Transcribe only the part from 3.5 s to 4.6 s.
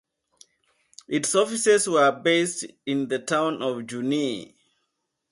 of Junee.